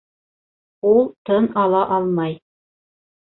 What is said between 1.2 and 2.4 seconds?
тын ала алмай